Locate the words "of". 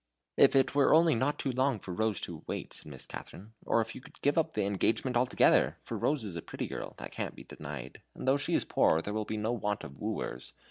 9.83-9.99